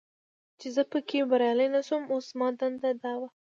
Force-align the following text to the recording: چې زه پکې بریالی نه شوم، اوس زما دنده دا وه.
چې 0.59 0.67
زه 0.75 0.83
پکې 0.91 1.19
بریالی 1.29 1.67
نه 1.75 1.81
شوم، 1.87 2.03
اوس 2.13 2.25
زما 2.31 2.47
دنده 2.59 2.89
دا 3.03 3.13
وه. 3.19 3.29